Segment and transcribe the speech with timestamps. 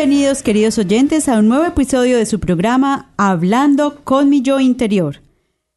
[0.00, 5.20] Bienvenidos queridos oyentes a un nuevo episodio de su programa Hablando con mi yo interior.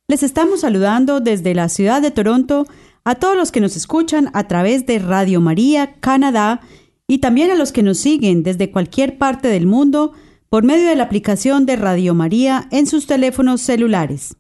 [0.07, 2.65] Les estamos saludando desde la ciudad de Toronto
[3.03, 6.61] a todos los que nos escuchan a través de Radio María Canadá
[7.05, 10.13] y también a los que nos siguen desde cualquier parte del mundo
[10.47, 14.37] por medio de la aplicación de Radio María en sus teléfonos celulares.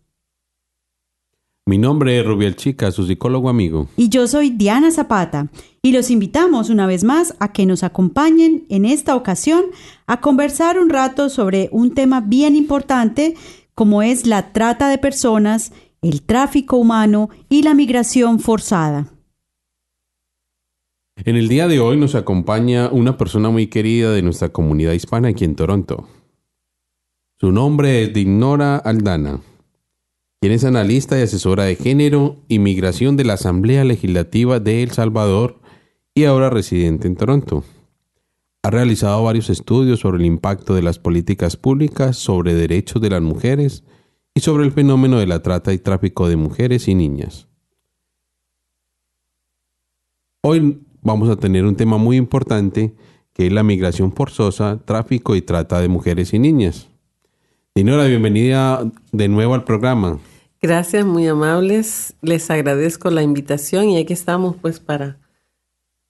[1.65, 3.87] Mi nombre es Rubiel Chica, su psicólogo amigo.
[3.95, 5.47] Y yo soy Diana Zapata,
[5.81, 9.63] y los invitamos una vez más a que nos acompañen en esta ocasión
[10.05, 13.35] a conversar un rato sobre un tema bien importante
[13.75, 19.13] como es la trata de personas, el tráfico humano y la migración forzada.
[21.15, 25.29] En el día de hoy nos acompaña una persona muy querida de nuestra comunidad hispana
[25.29, 26.09] aquí en Toronto.
[27.39, 29.39] Su nombre es Dignora Aldana
[30.43, 34.91] quien es analista y asesora de género y migración de la Asamblea Legislativa de El
[34.91, 35.61] Salvador
[36.13, 37.63] y ahora residente en Toronto.
[38.61, 43.21] Ha realizado varios estudios sobre el impacto de las políticas públicas sobre derechos de las
[43.21, 43.85] mujeres
[44.35, 47.47] y sobre el fenómeno de la trata y tráfico de mujeres y niñas.
[50.41, 52.93] Hoy vamos a tener un tema muy importante
[53.31, 56.89] que es la migración forzosa, tráfico y trata de mujeres y niñas.
[57.73, 60.19] Dinora, bienvenida de nuevo al programa.
[60.63, 62.13] Gracias, muy amables.
[62.21, 65.17] Les agradezco la invitación y aquí estamos pues para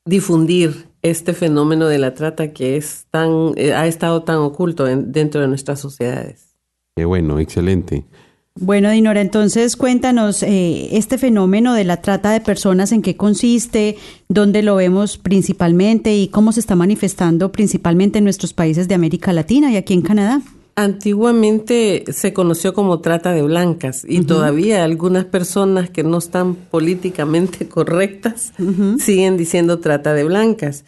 [0.05, 5.41] difundir este fenómeno de la trata que es tan, eh, ha estado tan oculto dentro
[5.41, 6.55] de nuestras sociedades.
[6.95, 8.05] Qué bueno, excelente.
[8.53, 13.97] Bueno, Dinora, entonces cuéntanos eh, este fenómeno de la trata de personas, en qué consiste,
[14.29, 19.33] dónde lo vemos principalmente y cómo se está manifestando principalmente en nuestros países de América
[19.33, 20.43] Latina y aquí en Canadá.
[20.75, 27.67] Antiguamente se conoció como trata de blancas y todavía algunas personas que no están políticamente
[27.69, 28.53] correctas
[28.97, 30.83] siguen diciendo trata de blancas.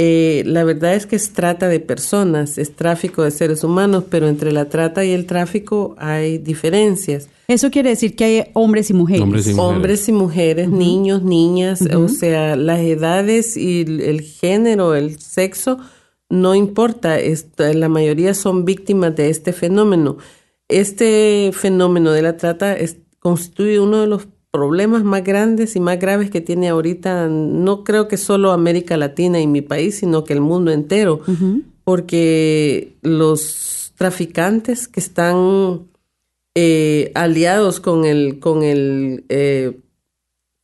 [0.00, 4.28] Eh, la verdad es que es trata de personas, es tráfico de seres humanos, pero
[4.28, 7.28] entre la trata y el tráfico hay diferencias.
[7.48, 9.22] Eso quiere decir que hay hombres y mujeres.
[9.56, 15.78] Hombres y mujeres, niños, niñas, o sea, las edades y el género, el sexo
[16.30, 17.18] no importa,
[17.56, 20.18] la mayoría son víctimas de este fenómeno.
[20.68, 22.76] Este fenómeno de la trata
[23.20, 28.08] constituye uno de los problemas más grandes y más graves que tiene ahorita, no creo
[28.08, 31.20] que solo América Latina y mi país, sino que el mundo entero,
[31.84, 35.88] porque los traficantes que están
[36.54, 39.78] eh, aliados con el, con el eh,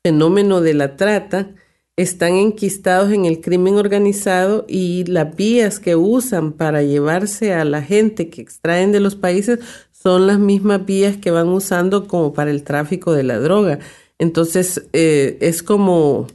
[0.03, 1.55] fenómeno de la trata,
[1.97, 7.83] están enquistados en el crimen organizado y las vías que usan para llevarse a la
[7.83, 9.61] gente que extraen de los países
[9.93, 13.79] son las mismas vías que van usando como para el tráfico de la droga.
[14.19, 16.27] Entonces eh, es como,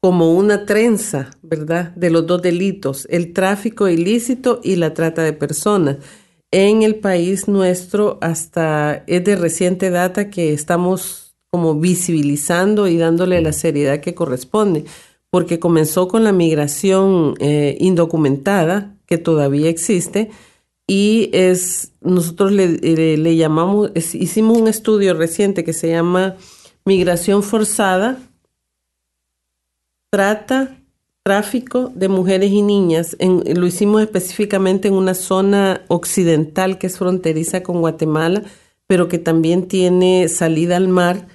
[0.00, 1.94] como una trenza, ¿verdad?
[1.94, 5.98] De los dos delitos, el tráfico ilícito y la trata de personas.
[6.50, 13.40] En el país nuestro hasta es de reciente data que estamos como visibilizando y dándole
[13.40, 14.84] la seriedad que corresponde,
[15.30, 20.30] porque comenzó con la migración eh, indocumentada, que todavía existe,
[20.86, 26.36] y es, nosotros le, llamamos, hicimos un estudio reciente que se llama
[26.84, 28.18] Migración Forzada,
[30.10, 30.78] Trata,
[31.22, 33.18] Tráfico de Mujeres y Niñas.
[33.20, 38.42] lo hicimos específicamente en una zona occidental que es fronteriza con Guatemala,
[38.86, 41.28] pero que también tiene salida al mar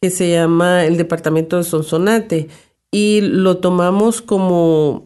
[0.00, 2.48] que se llama el departamento de Sonsonate
[2.90, 5.04] y lo tomamos como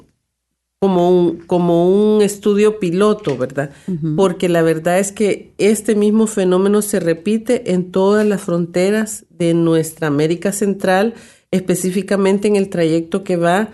[0.82, 3.70] como un, como un estudio piloto, ¿verdad?
[4.16, 9.54] Porque la verdad es que este mismo fenómeno se repite en todas las fronteras de
[9.54, 11.14] nuestra América Central,
[11.52, 13.68] específicamente en el trayecto que va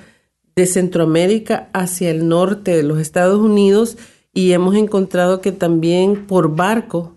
[0.55, 3.97] de Centroamérica hacia el norte de los Estados Unidos
[4.35, 7.17] y hemos encontrado que también por barco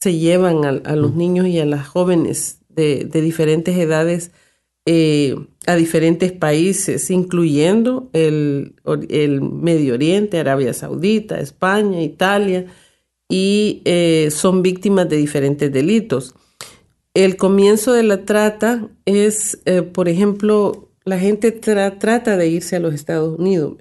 [0.00, 4.32] se llevan a, los niños y a las jóvenes de, diferentes edades
[4.84, 5.36] eh,
[5.66, 8.74] a diferentes países, incluyendo el,
[9.40, 12.66] Medio Oriente, Arabia Saudita, España, Italia,
[13.28, 16.34] y eh, son víctimas de diferentes delitos.
[17.14, 22.80] El comienzo de la trata es, eh, por ejemplo, la gente trata de irse a
[22.80, 23.76] los Estados Unidos.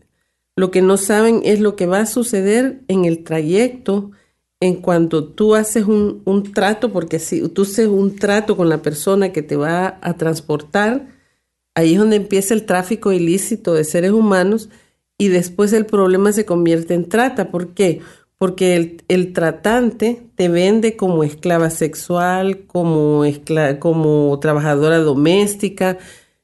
[0.56, 4.12] Lo que no saben es lo que va a suceder en el trayecto
[4.62, 6.22] en cuanto tú haces un,
[6.54, 11.08] trato, porque si tú haces un trato con la persona que te va a transportar,
[11.74, 14.70] ahí es donde empieza el tráfico ilícito de seres humanos
[15.18, 17.50] y después el problema se convierte en trata.
[17.50, 18.02] ¿Por qué?
[18.38, 23.24] Porque el, tratante te vende como esclava sexual, como,
[23.80, 25.98] como trabajadora doméstica,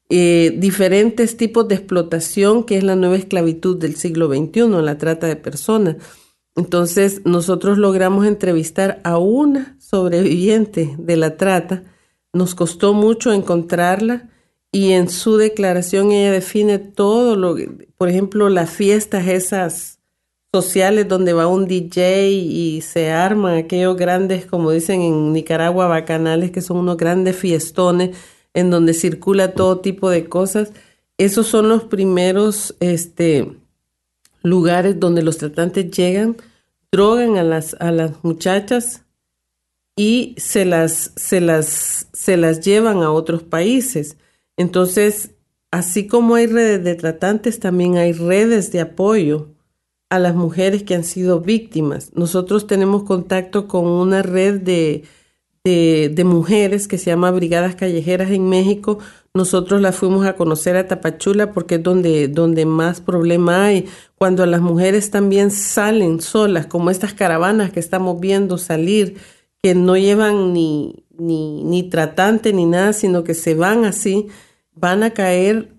[0.09, 5.27] eh, diferentes tipos de explotación, que es la nueva esclavitud del siglo XXI, la trata
[5.27, 5.97] de personas.
[6.57, 11.83] Entonces nosotros logramos entrevistar a una sobreviviente de la trata.
[12.33, 14.29] Nos costó mucho encontrarla
[14.71, 17.55] y en su declaración ella define todo lo,
[17.95, 19.99] por ejemplo, las fiestas esas
[20.51, 26.49] sociales donde va un DJ y se arman aquellos grandes, como dicen en Nicaragua, bacanales,
[26.49, 28.17] que son unos grandes fiestones
[28.55, 30.73] en donde circula todo tipo de cosas.
[31.19, 33.57] Esos son los primeros, este,
[34.43, 36.37] lugares donde los tratantes llegan,
[36.91, 39.03] drogan a las, a las muchachas
[39.95, 44.17] y se las, se, las, se las llevan a otros países.
[44.55, 45.31] Entonces,
[45.71, 49.49] así como hay redes de tratantes, también hay redes de apoyo
[50.09, 52.11] a las mujeres que han sido víctimas.
[52.13, 55.03] Nosotros tenemos contacto con una red de,
[55.63, 58.99] de, de, mujeres que se llama Brigadas Callejeras en México,
[59.37, 63.85] nosotros la fuimos a conocer a Tapachula porque es donde, donde más problema hay.
[64.15, 69.17] Cuando las mujeres también salen solas, como estas caravanas que estamos viendo salir,
[69.61, 74.27] que no llevan ni, ni, ni tratante ni nada, sino que se van así,
[74.73, 75.69] van a caer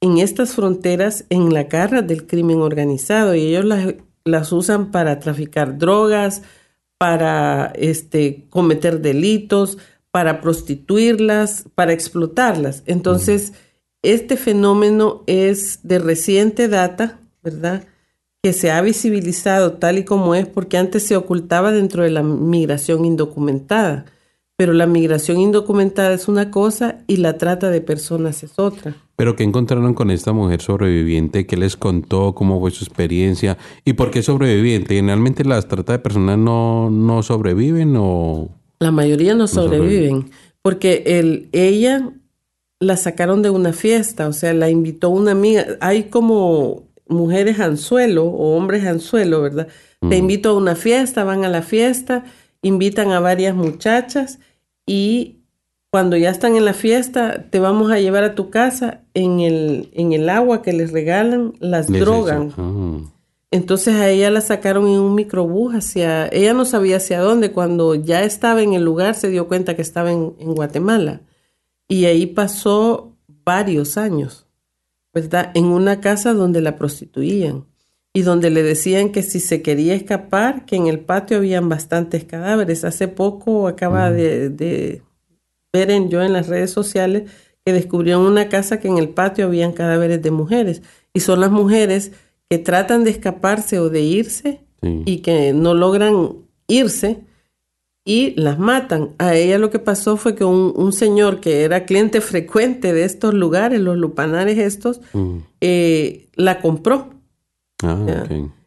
[0.00, 3.94] en estas fronteras en la garra del crimen organizado y ellos las,
[4.24, 6.42] las usan para traficar drogas,
[6.98, 9.78] para este, cometer delitos,
[10.12, 12.84] para prostituirlas, para explotarlas.
[12.86, 13.54] Entonces,
[14.02, 17.84] este fenómeno es de reciente data, ¿verdad?
[18.42, 22.22] Que se ha visibilizado tal y como es porque antes se ocultaba dentro de la
[22.22, 24.04] migración indocumentada.
[24.56, 28.94] Pero la migración indocumentada es una cosa y la trata de personas es otra.
[29.16, 31.46] ¿Pero qué encontraron con esta mujer sobreviviente?
[31.46, 32.34] ¿Qué les contó?
[32.34, 33.56] ¿Cómo fue su experiencia?
[33.84, 34.96] ¿Y por qué sobreviviente?
[34.96, 38.50] Generalmente las trata de personas no, no sobreviven o...
[38.82, 40.30] La mayoría no sobreviven,
[40.60, 42.10] porque el, ella
[42.80, 45.64] la sacaron de una fiesta, o sea, la invitó una amiga.
[45.80, 49.68] Hay como mujeres anzuelo o hombres anzuelo, ¿verdad?
[50.08, 52.24] Te invito a una fiesta, van a la fiesta,
[52.60, 54.40] invitan a varias muchachas
[54.84, 55.42] y
[55.92, 59.90] cuando ya están en la fiesta, te vamos a llevar a tu casa en el,
[59.92, 63.12] en el agua que les regalan, las drogan.
[63.52, 67.94] Entonces a ella la sacaron en un microbús hacia, ella no sabía hacia dónde, cuando
[67.94, 71.20] ya estaba en el lugar se dio cuenta que estaba en, Guatemala.
[71.86, 73.14] Y ahí pasó
[73.44, 74.46] varios años,
[75.12, 75.52] ¿verdad?
[75.54, 77.66] En una casa donde la prostituían
[78.14, 82.24] y donde le decían que si se quería escapar, que en el patio habían bastantes
[82.24, 82.84] cadáveres.
[82.84, 85.02] Hace poco acaba de, de,
[85.74, 87.30] ver en, yo en las redes sociales
[87.66, 90.80] que descubrieron una casa que en el patio habían cadáveres de mujeres.
[91.12, 92.12] Y son las mujeres
[92.52, 96.34] que tratan de escaparse o de irse y que no logran
[96.66, 97.24] irse
[98.04, 99.12] y las matan.
[99.16, 103.32] A ella lo que pasó fue que un, señor que era cliente frecuente de estos
[103.32, 105.36] lugares, los lupanares estos, mm.
[105.62, 107.14] eh, la compró.
[107.82, 108.26] Ah,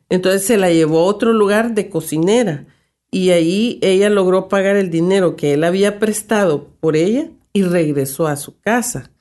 [0.09, 2.65] Entonces se la llevó a otro lugar de cocinera
[3.11, 8.25] y ahí ella logró pagar el dinero que él había prestado por ella y regresó
[8.25, 9.11] a su casa.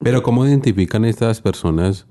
[0.00, 2.08] Pero ¿cómo identifican estas personas?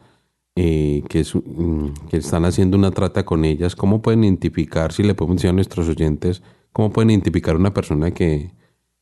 [0.62, 5.14] Eh, que, mm, que están haciendo una trata con ellas, ¿cómo pueden identificar, si le
[5.14, 6.42] podemos decir a nuestros oyentes,
[6.74, 8.52] cómo pueden identificar una persona que,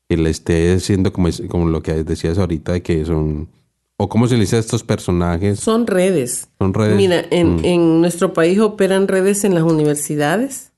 [0.07, 3.49] le esté haciendo como, como lo que decías ahorita, que son,
[3.97, 5.59] o cómo se le dice a estos personajes?
[5.59, 6.47] Son redes.
[6.59, 6.95] Son redes.
[6.95, 7.65] Mira, en, mm.
[7.65, 10.73] en nuestro país operan redes en las universidades,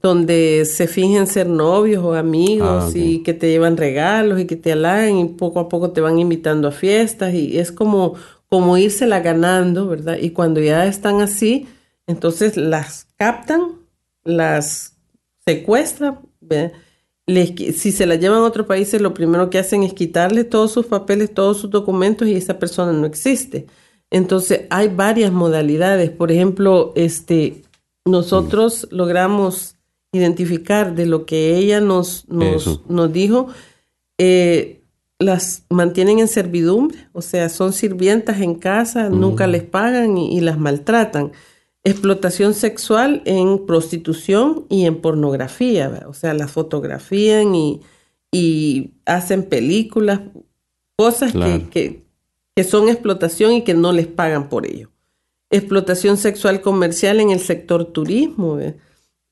[0.00, 4.54] donde se fingen ser novios o amigos ah, y que te llevan regalos y que
[4.54, 8.14] te halagan y poco a poco te van invitando a fiestas y es como
[8.52, 10.18] como írsela ganando, ¿verdad?
[10.20, 11.68] Y cuando ya están así,
[12.06, 13.78] entonces las captan,
[14.24, 14.98] las
[15.46, 16.18] secuestran,
[17.26, 20.84] si se la llevan a otro país, lo primero que hacen es quitarle todos sus
[20.84, 23.68] papeles, todos sus documentos y esa persona no existe.
[24.10, 26.10] Entonces hay varias modalidades.
[26.10, 27.62] Por ejemplo, este,
[28.04, 29.76] nosotros logramos
[30.12, 33.46] identificar de lo que ella nos, nos, nos dijo,
[34.18, 34.81] eh,
[35.22, 40.58] las mantienen en servidumbre, o sea, son sirvientas en casa, nunca les pagan y, las
[40.58, 41.32] maltratan.
[41.84, 47.80] Explotación sexual en prostitución y en pornografía, o sea, las fotografían y,
[49.04, 50.20] hacen películas,
[50.96, 52.04] cosas que,
[52.54, 54.90] que, son explotación y que no les pagan por ello.
[55.50, 58.58] Explotación sexual comercial en el sector turismo.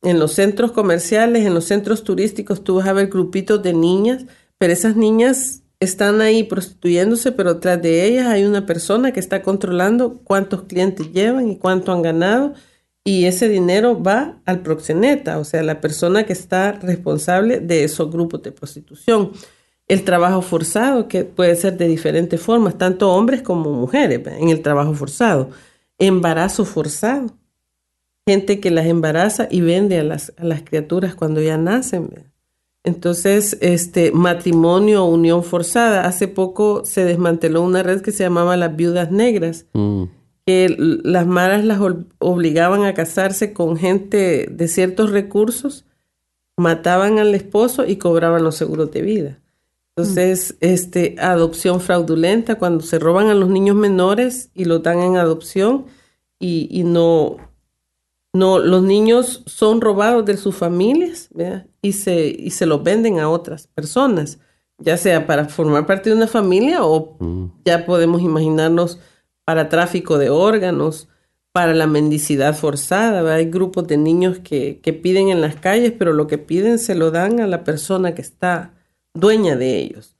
[0.02, 4.26] En los centros comerciales, en los centros turísticos, tú vas a ver grupitos de niñas,
[4.58, 9.42] pero esas niñas están ahí prostituyéndose, pero tras de ellas hay una persona que está
[9.42, 12.54] controlando cuántos clientes llevan y cuánto han ganado.
[13.02, 18.10] Y ese dinero va al proxeneta, o sea, la persona que está responsable de esos
[18.10, 19.32] grupos de prostitución.
[19.88, 24.60] El trabajo forzado, que puede ser de diferentes formas, tanto hombres como mujeres, en el
[24.60, 25.50] trabajo forzado.
[25.98, 27.34] Embarazo forzado.
[28.26, 32.29] Gente que las embaraza y vende a las, a las criaturas cuando ya nacen.
[32.82, 36.06] Entonces, este matrimonio o unión forzada.
[36.06, 40.04] Hace poco se desmanteló una red que se llamaba las viudas negras, mm.
[40.46, 41.80] que las maras las
[42.18, 45.84] obligaban a casarse con gente de ciertos recursos,
[46.56, 49.40] mataban al esposo y cobraban los seguros de vida.
[49.96, 50.64] Entonces, mm.
[50.64, 55.84] este adopción fraudulenta, cuando se roban a los niños menores y los dan en adopción
[56.38, 57.36] y, y no
[58.32, 61.28] no, los niños son robados de sus familias
[61.82, 64.38] y se, y se los venden a otras personas,
[64.78, 67.46] ya sea para formar parte de una familia o mm.
[67.64, 69.00] ya podemos imaginarnos
[69.44, 71.08] para tráfico de órganos,
[71.52, 73.34] para la mendicidad forzada.
[73.34, 76.94] Hay grupos de niños que, que piden en las calles, pero lo que piden se
[76.94, 78.74] lo dan a la persona que está
[79.14, 80.16] dueña de ellos.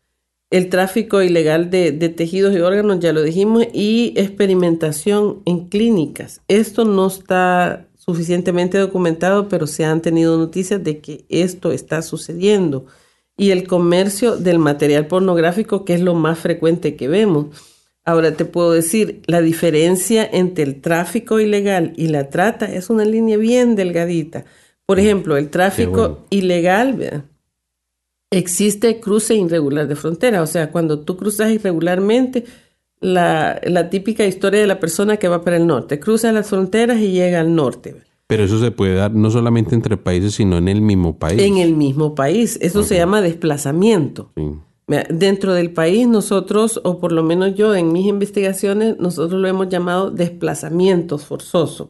[0.50, 6.42] El tráfico ilegal de, de, tejidos y órganos, ya lo dijimos, y experimentación en clínicas.
[6.48, 12.86] Esto no está suficientemente documentado, pero se han tenido noticias de que esto está sucediendo.
[13.36, 17.46] Y el comercio del material pornográfico, que es lo más frecuente que vemos.
[18.04, 23.04] Ahora te puedo decir, la diferencia entre el tráfico ilegal y la trata es una
[23.04, 24.44] línea bien delgadita.
[24.84, 27.24] Por ejemplo, el tráfico ilegal,
[28.30, 30.42] existe cruce irregular de frontera.
[30.42, 32.44] O sea, cuando tú cruzas irregularmente,
[33.00, 37.12] la, típica historia de la persona que va para el norte, cruza las fronteras y
[37.12, 37.96] llega al norte.
[38.26, 41.40] Pero eso se puede dar no solamente entre países, sino en el mismo país.
[41.40, 42.58] En el mismo país.
[42.62, 44.30] Eso se llama desplazamiento.
[45.08, 49.68] Dentro del país nosotros, o por lo menos yo en mis investigaciones, nosotros lo hemos
[49.68, 51.88] llamado desplazamientos forzosos.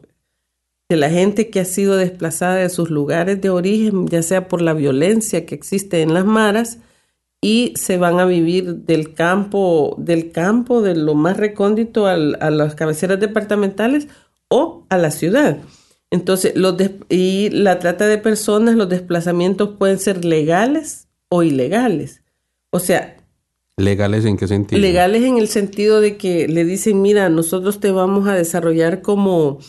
[0.89, 4.61] De la gente que ha sido desplazada de sus lugares de origen, ya sea por
[4.61, 6.79] la violencia que existe en las maras,
[7.41, 12.75] y se van a vivir del campo, del campo, de lo más recóndito a las
[12.75, 14.07] cabeceras departamentales
[14.47, 15.57] o a la ciudad.
[16.11, 16.75] Entonces, los
[17.09, 22.21] y la trata de personas, los desplazamientos pueden ser legales o ilegales.
[22.69, 23.17] O sea...
[23.77, 24.79] ¿Legales en qué sentido?
[24.79, 29.59] Legales en el sentido de que le dicen, mira, nosotros te vamos a desarrollar como,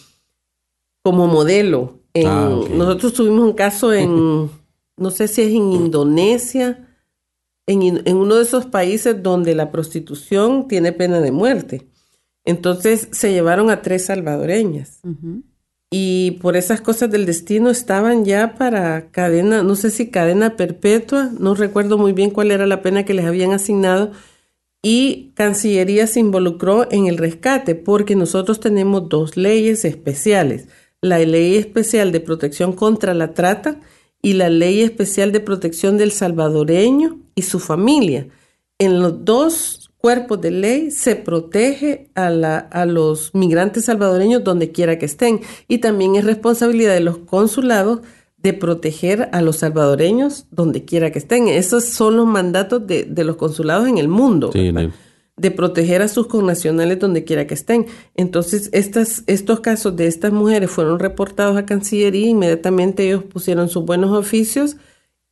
[1.02, 2.00] como modelo.
[2.26, 4.50] Ah, nosotros tuvimos un caso en,
[4.97, 6.91] no sé si es en Indonesia,
[7.66, 11.88] en, uno de esos países donde la prostitución tiene pena de muerte.
[12.45, 15.00] Entonces se llevaron a tres salvadoreñas.
[15.90, 21.31] Y por esas cosas del destino estaban ya para cadena, no sé si cadena perpetua,
[21.38, 24.11] no recuerdo muy bien cuál era la pena que les habían asignado.
[24.83, 30.66] Y Cancillería se involucró en el rescate porque nosotros tenemos dos leyes especiales.
[31.00, 33.81] La ley especial de protección contra la trata
[34.23, 38.29] y la Ley Especial de Protección del Salvadoreño y su familia.
[38.79, 44.73] En los dos cuerpos de ley se protege a, la, a los migrantes salvadoreños donde
[44.73, 48.00] quiera que estén y también es responsabilidad de los consulados
[48.37, 51.47] de proteger a los salvadoreños donde quiera que estén.
[51.47, 54.50] Esos son los mandatos de, de los consulados en el mundo.
[54.52, 54.73] Sí,
[55.37, 57.87] de proteger a sus connacionales donde quiera que estén.
[58.15, 64.17] Entonces, estos casos de estas mujeres fueron reportados a Cancillería, inmediatamente ellos pusieron sus buenos
[64.17, 64.77] oficios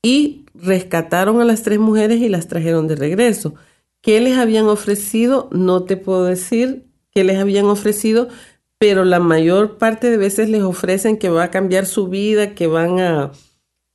[0.02, 3.54] y rescataron a las tres mujeres y las trajeron de regreso.
[4.00, 5.48] ¿Qué les habían ofrecido?
[5.52, 8.28] No te puedo decir qué les habían ofrecido,
[8.78, 12.66] pero la mayor parte de veces les ofrecen que va a cambiar su vida, que
[12.66, 13.32] van a,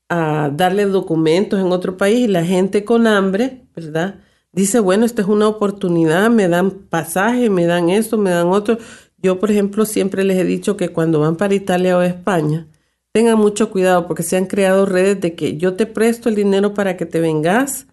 [0.09, 4.19] a darle documentos en otro país y la gente con hambre, ¿verdad?
[4.55, 8.77] Dice, bueno, esta es una oportunidad, me dan pasaje, me dan esto, me dan otro.
[9.17, 12.67] Yo, por ejemplo, siempre les he dicho que cuando van para Italia o España,
[13.11, 16.73] tengan mucho cuidado porque se han creado redes de que yo te presto el dinero
[16.73, 17.87] para que te vengas,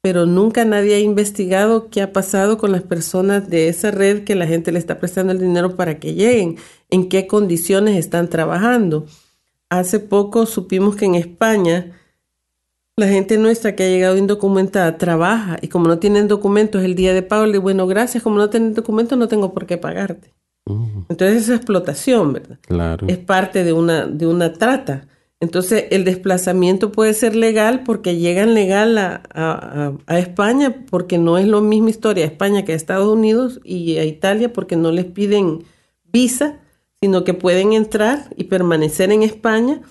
[0.00, 4.34] pero nunca nadie ha investigado qué ha pasado con las personas de esa red que
[4.34, 6.56] la gente le está prestando el dinero para que lleguen,
[6.90, 9.06] en qué condiciones están trabajando
[9.78, 11.92] hace poco supimos que en España
[12.96, 17.12] la gente nuestra que ha llegado indocumentada trabaja y como no tienen documentos el día
[17.12, 20.32] de pago, le digo, bueno, gracias, como no tienen documentos no tengo por qué pagarte.
[21.08, 22.58] Entonces esa explotación, ¿verdad?
[22.62, 23.06] Claro.
[23.08, 25.08] Es parte de una, de una trata.
[25.40, 31.36] Entonces el desplazamiento puede ser legal porque llegan legal a, a, a, España porque no
[31.36, 34.90] es lo misma historia a España que a Estados Unidos y a Italia porque no
[34.90, 35.64] les piden
[36.04, 36.60] visa,
[37.02, 39.82] sino que pueden entrar y permanecer en España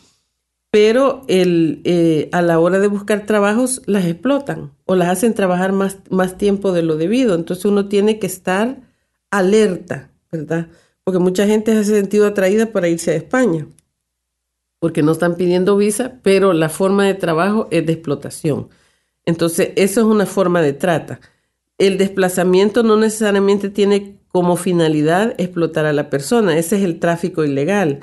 [0.74, 5.72] pero el, eh, a la hora de buscar trabajos las explotan o las hacen trabajar
[5.72, 7.36] más, más tiempo de lo debido.
[7.36, 8.82] Entonces uno tiene que estar
[9.30, 10.70] alerta, ¿verdad?
[11.04, 13.68] Porque mucha gente se ha sentido atraída para irse a España,
[14.80, 18.70] porque no están pidiendo visa, pero la forma de trabajo es de explotación.
[19.28, 21.20] Entonces, eso es una forma de trata.
[21.78, 27.46] El desplazamiento no necesariamente tiene como finalidad explotar a la persona, ese es el tráfico
[27.46, 28.00] ilegal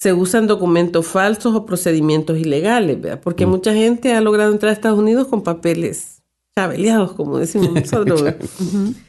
[0.00, 3.20] se usan documentos falsos o procedimientos ilegales, ¿verdad?
[3.22, 3.50] Porque mm.
[3.50, 6.22] mucha gente ha logrado entrar a Estados Unidos con papeles
[6.56, 8.24] chabeleados, como decimos nosotros.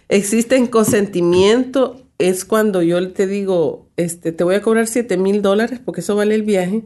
[0.10, 5.80] Existen consentimiento, es cuando yo te digo, este, te voy a cobrar 7 mil dólares
[5.84, 6.84] porque eso vale el viaje.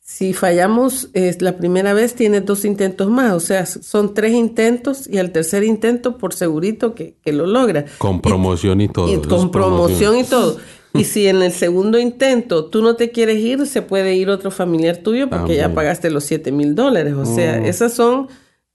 [0.00, 5.08] Si fallamos es la primera vez, tienes dos intentos más, o sea, son tres intentos
[5.08, 7.84] y al tercer intento, por segurito que, que lo logra.
[7.98, 9.22] Con promoción y, todo.
[9.28, 10.56] con promoción y todo.
[10.92, 14.50] Y si en el segundo intento tú no te quieres ir, se puede ir otro
[14.50, 17.14] familiar tuyo porque ya pagaste los 7 mil dólares.
[17.14, 17.64] O sea, mm.
[17.66, 18.28] esas son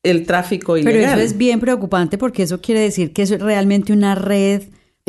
[0.03, 1.01] el tráfico ilegal.
[1.01, 4.63] Pero eso es bien preocupante porque eso quiere decir que es realmente una red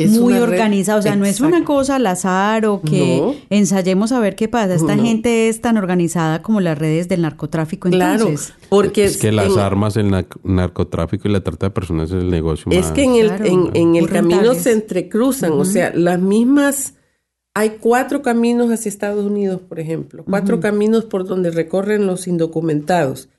[0.05, 4.35] muy organizada, o sea, no es una cosa al azar o que ensayemos a ver
[4.35, 4.75] qué pasa.
[4.75, 7.87] Esta gente es tan organizada como las redes del narcotráfico.
[7.87, 8.47] Entonces.
[8.47, 12.29] Claro, porque es que las armas, el narcotráfico y la trata de personas es el
[12.29, 12.71] negocio.
[12.71, 16.93] Es que en el, en, el camino se entrecruzan, o sea, las mismas
[17.57, 23.29] hay cuatro caminos hacia Estados Unidos, por ejemplo, cuatro caminos por donde recorren los indocumentados.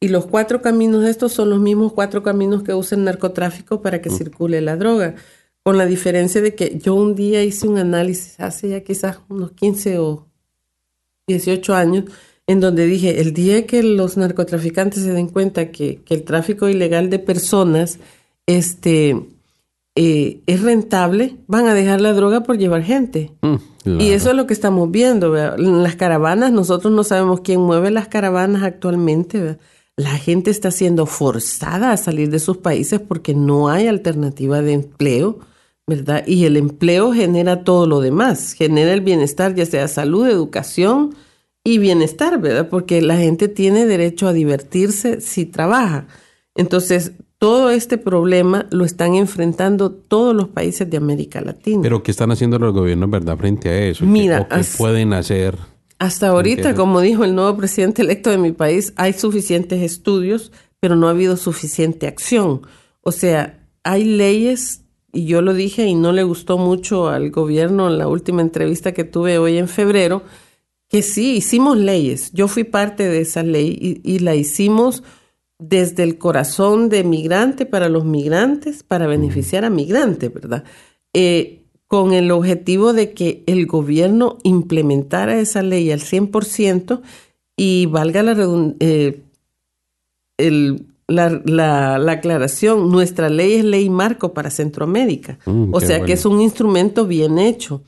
[0.00, 4.00] Y los cuatro caminos estos son los mismos cuatro caminos que usa el narcotráfico para
[4.00, 5.16] que circule la droga,
[5.62, 9.52] con la diferencia de que yo un día hice un análisis hace ya quizás unos
[9.52, 10.26] 15 o
[11.26, 12.04] 18 años,
[12.46, 16.70] en donde dije, el día que los narcotraficantes se den cuenta que, que el tráfico
[16.70, 17.98] ilegal de personas
[18.46, 19.22] este,
[19.98, 23.32] eh, es rentable, van a dejar la droga por llevar gente.
[23.40, 25.34] Mm, y eso es lo que estamos viendo.
[25.56, 29.56] En las caravanas, nosotros no sabemos quién mueve las caravanas actualmente.
[29.96, 34.74] La gente está siendo forzada a salir de sus países porque no hay alternativa de
[34.74, 35.38] empleo,
[35.86, 36.26] ¿verdad?
[36.26, 41.14] Y el empleo genera todo lo demás, genera el bienestar, ya sea salud, educación
[41.64, 42.68] y bienestar, ¿verdad?
[42.68, 46.06] Porque la gente tiene derecho a divertirse si trabaja.
[46.54, 51.80] Entonces, todo este problema lo están enfrentando todos los países de América Latina.
[51.82, 54.04] Pero ¿qué están haciendo los gobiernos, verdad, frente a eso?
[54.06, 55.56] Mira, ¿Qué, pueden hacer?
[55.98, 60.96] Hasta ahorita, como dijo el nuevo presidente electo de mi país, hay suficientes estudios, pero
[60.96, 62.62] no ha habido suficiente acción.
[63.02, 67.88] O sea, hay leyes, y yo lo dije y no le gustó mucho al gobierno
[67.88, 70.22] en la última entrevista que tuve hoy en febrero,
[70.88, 72.30] que sí, hicimos leyes.
[72.32, 75.02] Yo fui parte de esa ley y, y la hicimos
[75.58, 80.64] desde el corazón de migrante para los migrantes, para beneficiar a migrantes, ¿verdad?
[81.14, 87.00] Eh, con el objetivo de que el gobierno implementara esa ley al 100%
[87.56, 88.36] y valga la,
[88.80, 89.22] eh,
[91.06, 96.26] la, la, aclaración, nuestra ley es ley marco para Centroamérica, mm, o sea que es
[96.26, 97.82] un instrumento bien hecho.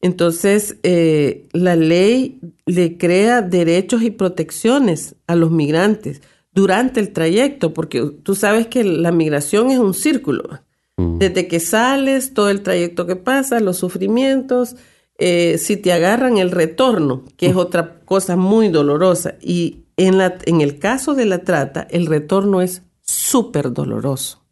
[0.00, 6.22] Entonces, eh, la ley le crea derechos y protecciones a los migrantes
[6.52, 10.60] durante el trayecto, porque tú sabes que la migración es un círculo.
[10.96, 11.18] Mm.
[11.18, 14.76] Desde que sales, todo el trayecto que pasa, los sufrimientos,
[15.18, 19.36] eh, si te agarran el retorno, que es otra cosa muy dolorosa.
[19.40, 24.42] Y en, la, en el caso de la trata, el retorno es súper doloroso.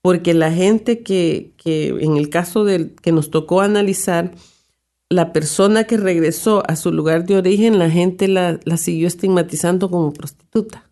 [0.00, 4.32] Porque la gente que, que, en el caso del que nos tocó analizar,
[5.10, 9.90] la persona que regresó a su lugar de origen, la gente la, la siguió estigmatizando
[9.90, 10.87] como prostituta.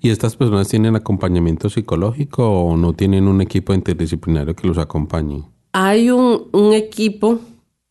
[0.00, 5.44] ¿Y estas personas tienen acompañamiento psicológico o no tienen un equipo interdisciplinario que los acompañe?
[5.72, 7.40] Hay un, equipo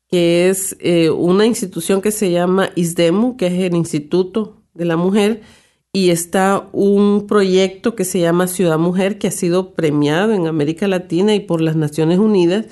[0.08, 4.98] que es eh, una institución que se llama ISDEMU, que es el Instituto de la
[4.98, 5.42] Mujer,
[5.94, 10.88] y está un proyecto que se llama Ciudad Mujer, que ha sido premiado en América
[10.88, 12.66] Latina y por las Naciones Unidas,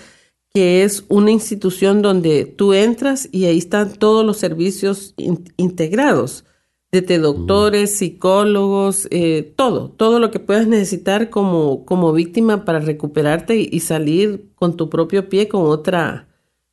[0.54, 5.16] que es una institución donde tú entras y ahí están todos los servicios
[5.58, 6.46] integrados
[6.94, 13.58] desde doctores, psicólogos, eh, todo, todo lo que puedas necesitar como, como víctima para recuperarte
[13.58, 16.28] y, salir con tu propio pie con otra,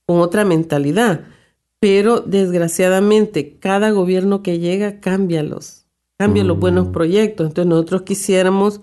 [0.06, 1.24] con otra mentalidad.
[1.82, 5.86] pero desgraciadamente cada gobierno que llega cambia los,
[6.18, 6.92] cambia los buenos Mm.
[6.92, 7.46] proyectos.
[7.48, 8.82] Entonces nosotros quisiéramos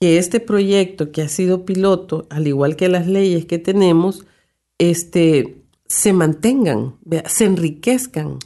[0.00, 4.26] que este proyecto que ha sido piloto, al igual que las leyes que tenemos,
[4.78, 5.61] este,
[5.92, 8.38] se mantengan, se enriquezcan,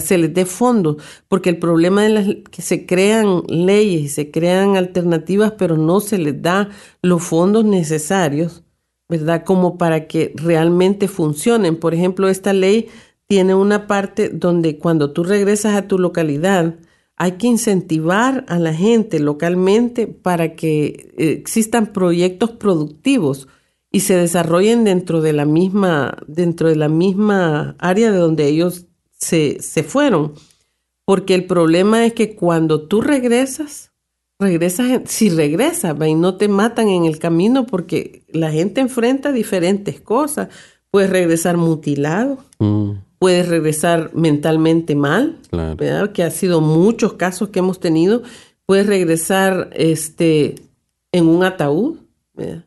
[0.00, 0.96] se les dé fondos,
[1.28, 6.00] porque el problema de las que se crean leyes y se crean alternativas, pero no
[6.00, 6.70] se les da
[7.02, 8.64] los fondos necesarios,
[9.10, 9.44] ¿verdad?
[9.44, 11.76] Como para que realmente funcionen.
[11.76, 12.88] Por ejemplo, esta ley
[13.26, 16.76] tiene una parte donde cuando tú regresas a tu localidad,
[17.16, 23.48] hay que incentivar a la gente localmente para que eh, existan proyectos productivos
[23.96, 28.84] y se desarrollen dentro de la misma, dentro de la misma área de donde ellos
[29.18, 30.34] se, se fueron.
[31.06, 33.92] Porque el problema es que cuando tú regresas,
[34.38, 36.06] regresas, si regresas, ¿va?
[36.06, 40.48] y no te matan en el camino porque la gente enfrenta diferentes cosas.
[40.90, 46.12] Puedes regresar mutilado, Mm, puedes regresar mentalmente mal, claro.
[46.12, 48.22] que ha sido muchos casos que hemos tenido.
[48.66, 50.56] Puedes regresar este,
[51.12, 51.96] en un ataúd.
[52.34, 52.66] ¿verdad?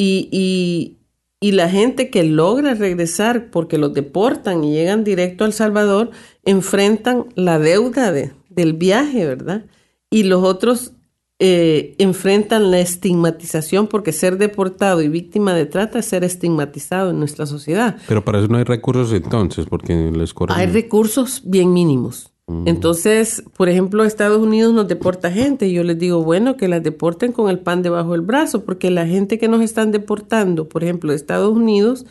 [0.00, 0.98] Y, y,
[1.40, 6.10] y la gente que logra regresar porque los deportan y llegan directo a El Salvador,
[6.44, 9.64] enfrentan la deuda de- del viaje, ¿verdad?
[10.10, 10.92] Y los otros
[11.40, 17.18] eh, enfrentan la estigmatización porque ser deportado y víctima de trata es ser estigmatizado en
[17.20, 17.96] nuestra sociedad.
[18.08, 20.58] Pero para eso no hay recursos entonces, porque les cobran.
[20.58, 22.32] Hay recursos bien mínimos.
[22.64, 26.82] Entonces, por ejemplo, Estados Unidos nos deporta gente y yo les digo, bueno, que las
[26.82, 30.82] deporten con el pan debajo del brazo, porque la gente que nos están deportando, por
[30.82, 32.06] ejemplo, de Estados Unidos,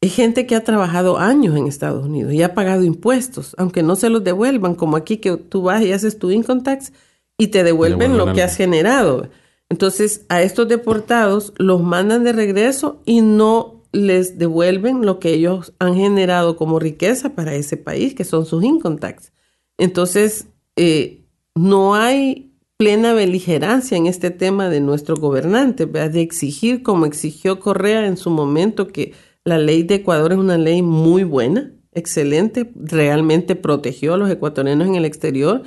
[0.00, 3.96] es gente que ha trabajado años en Estados Unidos y ha pagado impuestos, aunque no
[3.96, 6.94] se los devuelvan, como aquí que tú vas y haces tu income tax
[7.36, 9.28] y te devuelven Devuelven lo que has generado.
[9.68, 15.74] Entonces, a estos deportados los mandan de regreso y no les devuelven lo que ellos
[15.78, 19.32] han generado como riqueza para ese país, que son sus income tax.
[19.80, 26.10] Entonces, eh, no hay plena beligerancia en este tema de nuestro gobernante, ¿verdad?
[26.10, 30.58] de exigir, como exigió Correa en su momento, que la ley de Ecuador es una
[30.58, 35.62] ley muy buena, excelente, realmente protegió a los ecuatorianos en el exterior.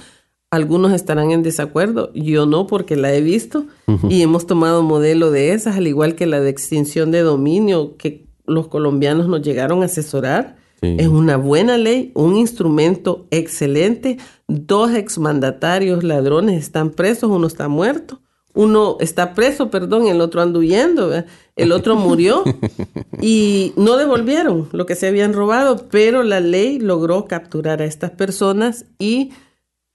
[0.52, 3.65] Algunos estarán en desacuerdo, yo no porque la he visto
[4.10, 8.28] y hemos tomado modelo de esas, al igual que la de extinción de dominio que
[8.45, 10.58] los colombianos nos llegaron a asesorar.
[10.84, 10.98] Sí.
[11.00, 14.17] Es una buena ley, un instrumento excelente.
[14.48, 18.19] Dos exmandatarios ladrones están presos, uno está muerto.
[18.54, 21.26] Uno está preso, perdón, el otro anda huyendo, ¿verdad?
[21.56, 22.43] el otro murió
[23.22, 28.12] y no devolvieron lo que se habían robado, pero la ley logró capturar a estas
[28.12, 29.32] personas y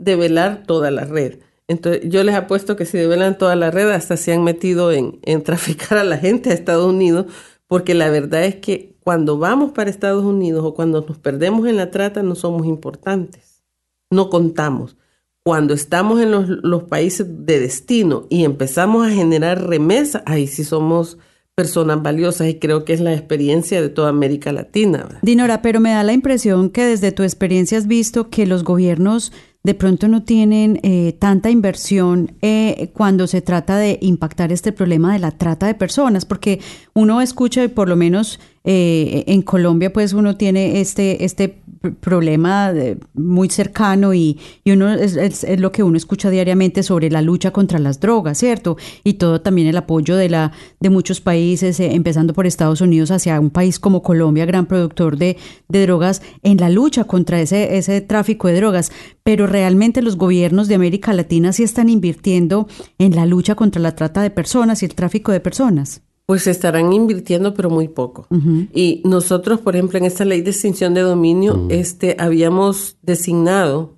[0.00, 1.38] develar toda la red.
[1.68, 5.20] Entonces, yo les apuesto que si develan toda la red, hasta se han metido en,
[5.22, 7.26] en traficar a la gente a Estados Unidos,
[7.68, 11.78] porque la verdad es que cuando vamos para Estados Unidos o cuando nos perdemos en
[11.78, 13.64] la trata, no somos importantes,
[14.10, 14.98] no contamos.
[15.42, 21.16] Cuando estamos en los, países de destino y empezamos a generar remesas, ahí sí somos
[21.54, 25.08] personas valiosas y creo que es la experiencia de toda América Latina.
[25.22, 29.32] Dinora, pero me da la impresión que desde tu experiencia has visto que los gobiernos
[29.64, 35.12] de pronto no tienen eh, tanta inversión eh, cuando se trata de impactar este problema
[35.12, 36.60] de la trata de personas, porque
[36.94, 38.38] uno escucha y por lo menos
[38.70, 42.70] eh, en Colombia pues uno tiene este, este pr- problema
[43.14, 47.22] muy cercano y, y uno es, es- es lo que uno escucha diariamente sobre la
[47.22, 48.76] lucha contra las drogas, ¿cierto?
[49.04, 53.10] Y todo también el apoyo de, la, de muchos países, eh, empezando por Estados Unidos,
[53.10, 57.78] hacia un país como Colombia, gran productor de, de drogas, en la lucha contra ese,
[57.78, 58.92] ese tráfico de drogas.
[59.22, 63.96] Pero realmente los gobiernos de América Latina sí están invirtiendo en la lucha contra la
[63.96, 66.02] trata de personas y el tráfico de personas.
[66.28, 68.26] Pues se estarán invirtiendo, pero muy poco.
[68.74, 73.96] Y nosotros, por ejemplo, en esta ley de extinción de dominio, este, habíamos designado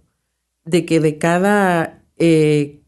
[0.65, 2.85] de que de cada eh,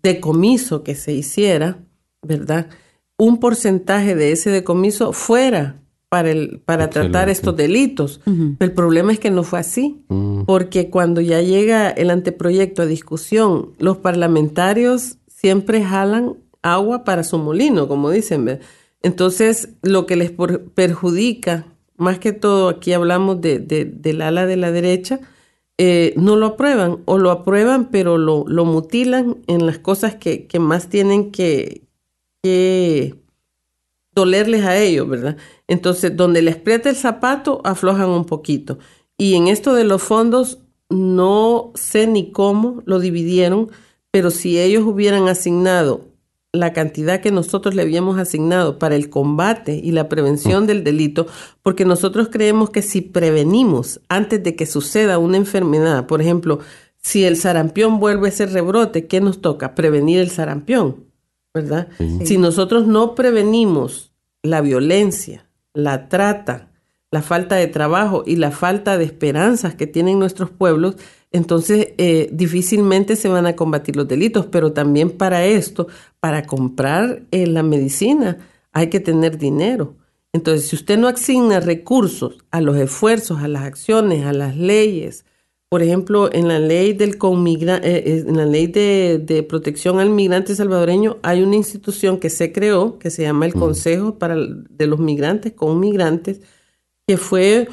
[0.00, 1.78] decomiso que se hiciera,
[2.22, 2.68] ¿verdad?
[3.16, 8.20] Un porcentaje de ese decomiso fuera para, el, para tratar estos delitos.
[8.60, 10.04] El problema es que no fue así,
[10.42, 17.24] Mm, porque cuando ya llega el anteproyecto a discusión, los parlamentarios siempre jalan agua para
[17.24, 18.60] su molino, como dicen.
[19.02, 20.32] Entonces, lo que les
[20.74, 25.20] perjudica, más que todo, aquí hablamos de, de- del ala de la derecha,
[25.78, 30.46] eh, no lo aprueban o lo aprueban, pero lo, lo mutilan en las cosas que,
[30.46, 31.82] que más tienen que,
[32.42, 33.16] que
[34.14, 35.36] dolerles a ellos, ¿verdad?
[35.68, 38.78] Entonces, donde les aprieta el zapato, aflojan un poquito.
[39.16, 40.58] Y en esto de los fondos,
[40.90, 43.70] no sé ni cómo lo dividieron,
[44.10, 46.11] pero si ellos hubieran asignado
[46.52, 51.26] la cantidad que nosotros le habíamos asignado para el combate y la prevención del delito,
[51.62, 56.58] porque nosotros creemos que si prevenimos antes de que suceda una enfermedad, por ejemplo,
[56.98, 59.74] si el sarampión vuelve a ser rebrote, ¿qué nos toca?
[59.74, 61.04] Prevenir el sarampión,
[61.54, 61.88] ¿verdad?
[62.24, 64.12] Si nosotros no prevenimos
[64.42, 66.68] la violencia, la trata,
[67.10, 70.96] la falta de trabajo y la falta de esperanzas que tienen nuestros pueblos,
[71.32, 75.88] entonces eh, difícilmente se van a combatir los delitos, pero también para esto,
[76.20, 78.38] para comprar eh, la medicina,
[78.72, 79.96] hay que tener dinero.
[80.32, 85.26] Entonces, si usted no asigna recursos a los esfuerzos, a las acciones, a las leyes,
[85.72, 91.16] por ejemplo, en la ley del eh, en la ley de, protección al migrante salvadoreño
[91.22, 95.54] hay una institución que se creó que se llama el Consejo para de los migrantes
[95.54, 96.42] con migrantes,
[97.06, 97.68] que fue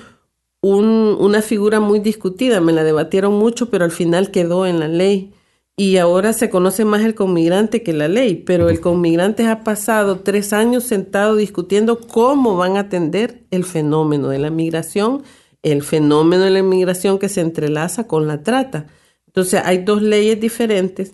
[0.62, 5.34] una figura muy discutida, me la debatieron mucho, pero al final quedó en la ley.
[5.78, 10.20] Y ahora se conoce más el conmigrante que la ley, pero el conmigrante ha pasado
[10.20, 15.24] tres años sentado discutiendo cómo van a atender el fenómeno de la migración,
[15.64, 18.88] el fenómeno de la migración que se entrelaza con la trata.
[19.28, 21.14] Entonces hay dos leyes diferentes,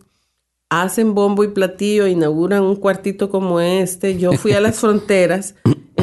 [0.72, 4.18] hacen bombo y platillo, inauguran un cuartito como este.
[4.18, 5.54] Yo fui a las fronteras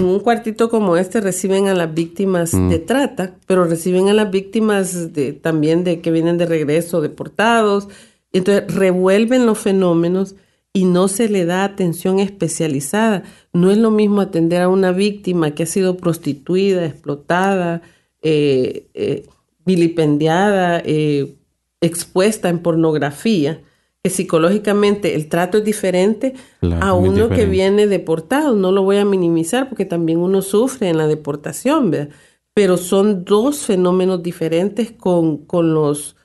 [0.03, 2.69] en un cuartito como este reciben a las víctimas mm.
[2.69, 7.89] de trata, pero reciben a las víctimas de, también de que vienen de regreso, deportados.
[8.33, 10.35] Entonces revuelven los fenómenos
[10.73, 13.25] y no se le da atención especializada.
[13.53, 17.83] No es lo mismo atender a una víctima que ha sido prostituida, explotada,
[18.23, 19.27] eh, eh,
[19.65, 21.35] vilipendiada, eh,
[21.81, 23.61] expuesta en pornografía,
[24.03, 26.35] que psicológicamente el trato es diferente
[26.81, 28.57] a uno que viene deportado.
[28.57, 32.13] No lo voy a minimizar porque también uno sufre en la deportación, ¿verdad?
[32.53, 36.17] Pero son dos fenómenos diferentes con, con los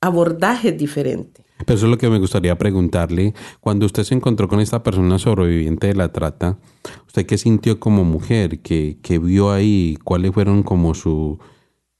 [0.00, 1.44] abordajes diferentes.
[1.66, 3.34] Pero eso es lo que me gustaría preguntarle.
[3.60, 6.58] Cuando usted se encontró con esta persona sobreviviente de la trata,
[7.06, 8.60] ¿usted qué sintió como mujer?
[8.60, 9.98] ¿Qué, qué vio ahí?
[10.04, 11.38] ¿Cuáles fueron como su,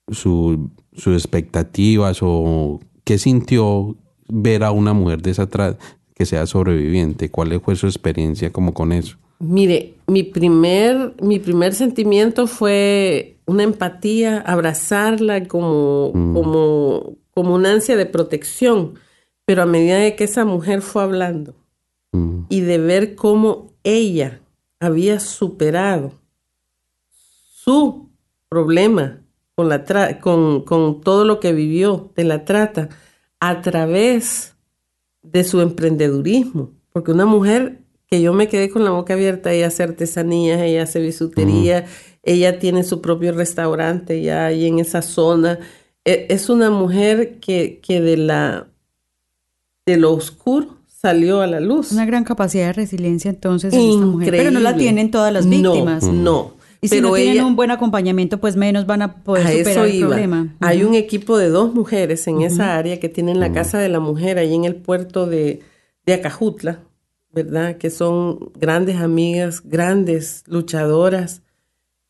[0.08, 3.96] su, sus expectativas o qué sintió
[4.28, 5.48] ver a una mujer de esa
[6.14, 7.30] que sea sobreviviente?
[7.30, 9.16] ¿Cuál fue su experiencia como con eso?
[9.38, 16.34] Mire, mi primer, mi primer sentimiento fue una empatía, abrazarla como, mm.
[16.34, 18.94] como, como una ansia de protección,
[19.44, 21.54] pero a medida de que esa mujer fue hablando
[22.12, 22.44] mm.
[22.48, 24.40] y de ver cómo ella
[24.80, 26.12] había superado
[27.10, 28.08] su
[28.48, 29.20] problema
[29.54, 29.84] con, la
[30.20, 32.88] con, con todo lo que vivió de la trata,
[33.48, 34.54] a través
[35.22, 39.66] de su emprendedurismo, porque una mujer que yo me quedé con la boca abierta, ella
[39.66, 41.84] hace artesanías, ella hace bisutería,
[42.22, 45.58] ella tiene su propio restaurante ya ahí en esa zona.
[46.06, 48.68] E, es una mujer que, que de, la,
[49.84, 51.92] de lo oscuro salió a la luz.
[51.92, 55.46] Una gran capacidad de resiliencia entonces en esta mujer, pero no la tienen todas las
[55.46, 56.04] víctimas.
[56.04, 56.53] No, no.
[56.84, 60.54] Y si no tienen un buen acompañamiento, pues menos van a poder superar el problema.
[60.60, 64.00] Hay un equipo de dos mujeres en esa área que tienen la Casa de la
[64.00, 65.62] Mujer ahí en el puerto de,
[66.04, 66.80] de Acajutla,
[67.32, 67.78] ¿verdad?
[67.78, 71.40] Que son grandes amigas, grandes luchadoras,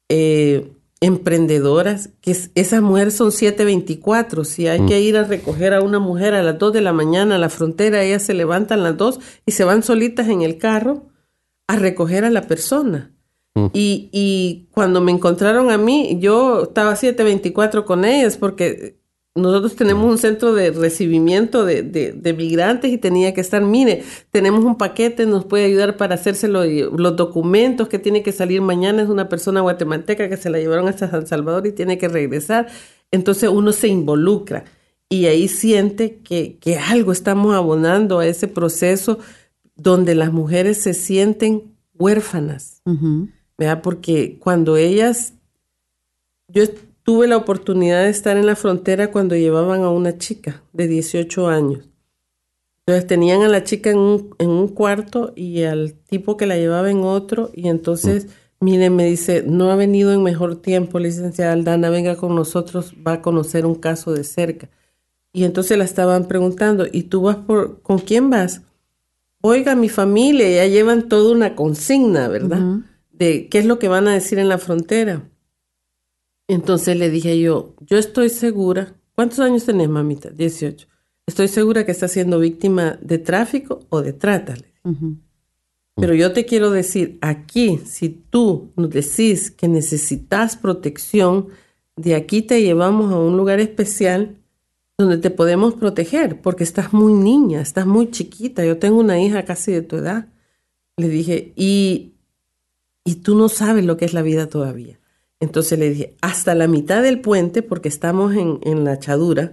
[0.09, 4.43] eh, emprendedoras, que esas mujeres son 724.
[4.43, 7.37] Si hay que ir a recoger a una mujer a las 2 de la mañana
[7.37, 11.05] a la frontera, ellas se levantan las 2 y se van solitas en el carro
[11.69, 13.14] a recoger a la persona.
[13.55, 13.67] Mm.
[13.73, 18.97] Y, y, cuando me encontraron a mí, yo estaba 724 con ellas porque
[19.37, 24.65] nosotros tenemos un centro de recibimiento de, de, migrantes y tenía que estar, mire, tenemos
[24.65, 29.03] un paquete, nos puede ayudar para hacerse los documentos que tiene que salir mañana.
[29.03, 32.69] Es una persona guatemalteca que se la llevaron hasta San Salvador y tiene que regresar.
[33.11, 34.65] Entonces uno se involucra
[35.09, 39.19] y ahí siente que, que algo estamos abonando a ese proceso
[39.75, 42.83] donde las mujeres se sienten huérfanas.
[43.83, 45.35] Porque cuando ellas,
[46.49, 46.65] yo
[47.05, 51.49] tuve la oportunidad de estar en la frontera cuando llevaban a una chica de 18
[51.49, 51.89] años.
[52.87, 56.57] Entonces tenían a la chica en un, en un cuarto y al tipo que la
[56.57, 58.65] llevaba en otro y entonces, mm.
[58.65, 63.15] miren, me dice, no ha venido en mejor tiempo, licenciada Aldana, venga con nosotros, va
[63.15, 64.69] a conocer un caso de cerca.
[65.33, 68.63] Y entonces la estaban preguntando, ¿y tú vas por, con quién vas?
[69.41, 72.61] Oiga, mi familia, ya llevan toda una consigna, ¿verdad?
[73.19, 75.29] De qué es lo que van a decir en la frontera.
[76.49, 80.31] Entonces le dije yo, yo estoy segura, ¿cuántos años tenés, mamita?
[80.31, 80.87] 18.
[81.27, 84.55] Estoy segura que estás siendo víctima de tráfico o de trata.
[85.97, 91.49] Pero yo te quiero decir, aquí, si tú nos decís que necesitas protección,
[91.97, 94.37] de aquí te llevamos a un lugar especial
[94.99, 98.65] donde te podemos proteger, porque estás muy niña, estás muy chiquita.
[98.65, 100.29] Yo tengo una hija casi de tu edad.
[100.97, 102.14] Le dije, y,
[103.05, 104.99] y tú no sabes lo que es la vida todavía.
[105.41, 109.53] Entonces le dije, hasta la mitad del puente, porque estamos en, en la chadura,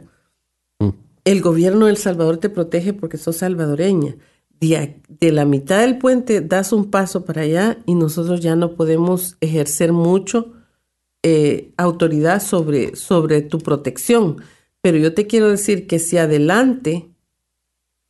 [0.80, 0.90] Mm.
[1.26, 4.16] el gobierno de El Salvador te protege porque sos salvadoreña.
[4.60, 9.36] De la mitad del puente das un paso para allá y nosotros ya no podemos
[9.42, 10.54] ejercer mucho
[11.24, 14.38] eh, autoridad sobre, sobre tu protección.
[14.82, 17.10] Pero yo te quiero decir que si adelante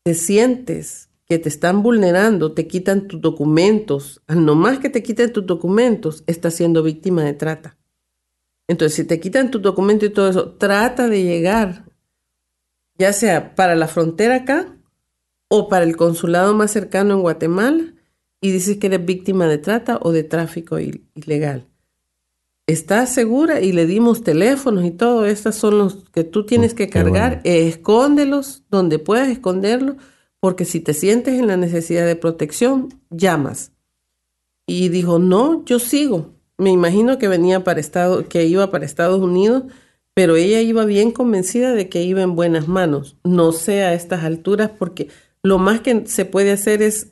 [0.03, 5.01] te sientes que te están vulnerando, te quitan tus documentos, al no más que te
[5.01, 7.77] quiten tus documentos, estás siendo víctima de trata.
[8.67, 11.85] Entonces, si te quitan tus documentos y todo eso, trata de llegar,
[12.97, 14.75] ya sea para la frontera acá
[15.47, 17.93] o para el consulado más cercano en Guatemala,
[18.41, 21.65] y dices que eres víctima de trata o de tráfico il- ilegal.
[22.67, 23.61] ¿Estás segura?
[23.61, 25.25] Y le dimos teléfonos y todo.
[25.25, 27.39] Estos son los que tú tienes que Qué cargar.
[27.45, 29.95] Eh, escóndelos donde puedas esconderlos,
[30.41, 33.71] porque si te sientes en la necesidad de protección, llamas.
[34.67, 36.33] Y dijo, no, yo sigo.
[36.57, 39.63] Me imagino que venía para Estado, que iba para Estados Unidos,
[40.15, 43.17] pero ella iba bien convencida de que iba en buenas manos.
[43.23, 45.09] No sé a estas alturas, porque
[45.43, 47.11] lo más que se puede hacer es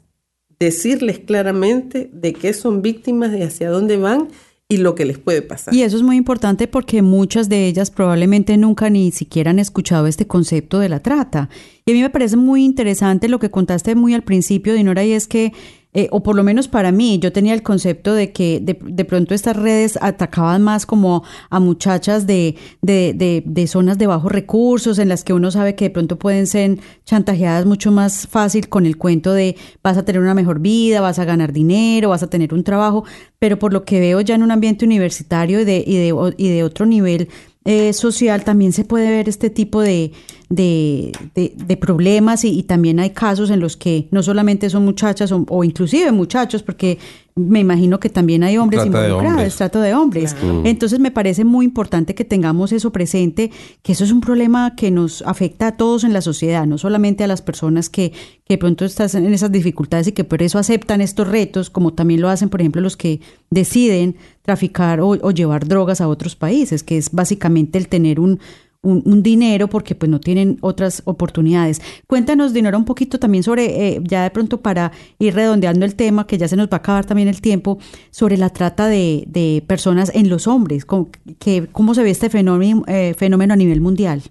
[0.59, 4.29] decirles claramente de qué son víctimas y hacia dónde van
[4.71, 5.73] y lo que les puede pasar.
[5.73, 10.05] Y eso es muy importante porque muchas de ellas probablemente nunca ni siquiera han escuchado
[10.05, 11.49] este concepto de la trata.
[11.85, 15.13] Y a mí me parece muy interesante lo que contaste muy al principio, Dinora, y
[15.13, 15.53] es que,
[15.91, 19.05] eh, o por lo menos para mí, yo tenía el concepto de que de, de
[19.05, 24.99] pronto estas redes atacaban más como a muchachas de, de, de, zonas de bajos recursos,
[24.99, 28.85] en las que uno sabe que de pronto pueden ser chantajeadas mucho más fácil con
[28.85, 32.29] el cuento de vas a tener una mejor vida, vas a ganar dinero, vas a
[32.29, 33.03] tener un trabajo,
[33.39, 36.61] pero por lo que veo ya en un ambiente universitario y de, y de, y
[36.61, 37.29] otro nivel
[37.65, 40.11] eh, social también se puede ver este tipo de,
[40.49, 44.83] de, de, de problemas y, y, también hay casos en los que no solamente son
[44.83, 46.97] muchachas o, o, inclusive muchachos, porque
[47.35, 49.55] me imagino que también hay hombres Trata de involucrados, hombres.
[49.55, 50.33] trato de hombres.
[50.33, 50.63] Claro.
[50.65, 53.51] Entonces me parece muy importante que tengamos eso presente,
[53.83, 57.23] que eso es un problema que nos afecta a todos en la sociedad, no solamente
[57.23, 58.11] a las personas que,
[58.43, 61.93] que de pronto están en esas dificultades y que por eso aceptan estos retos, como
[61.93, 66.35] también lo hacen, por ejemplo, los que deciden traficar o, o llevar drogas a otros
[66.35, 68.39] países, que es básicamente el tener un,
[68.81, 71.81] un, un, dinero porque pues no tienen otras oportunidades.
[72.07, 76.25] Cuéntanos, Dinora, un poquito también sobre, eh, ya de pronto para ir redondeando el tema,
[76.25, 77.79] que ya se nos va a acabar también el tiempo,
[78.11, 82.29] sobre la trata de, de personas en los hombres, cómo, que, cómo se ve este
[82.29, 84.23] fenómeno, eh, fenómeno a nivel mundial.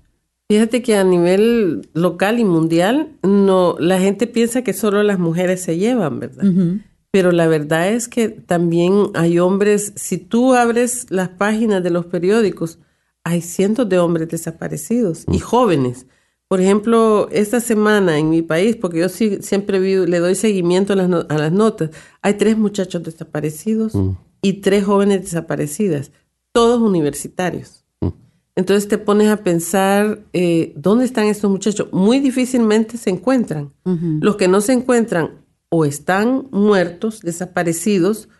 [0.50, 5.62] Fíjate que a nivel local y mundial, no, la gente piensa que solo las mujeres
[5.62, 6.44] se llevan, ¿verdad?
[6.44, 6.82] Uh -huh.
[7.10, 12.06] Pero la verdad es que también hay hombres, si tú abres las páginas de los
[12.06, 12.78] periódicos,
[13.24, 16.06] hay cientos de hombres desaparecidos y jóvenes.
[16.48, 20.94] Por ejemplo, esta semana en mi país, porque yo sí, siempre vivo, le doy seguimiento
[20.94, 21.90] a las, no, a las, notas,
[22.22, 24.12] hay tres muchachos desaparecidos mm.
[24.40, 26.10] y tres jóvenes desaparecidas,
[26.52, 27.84] todos universitarios.
[28.00, 28.08] Mm.
[28.56, 31.88] Entonces te pones a pensar, eh, ¿dónde están estos muchachos?
[31.92, 33.74] Muy difícilmente se encuentran.
[33.84, 34.18] Uh -huh.
[34.22, 38.30] Los que no se encuentran o están muertos, desaparecidos,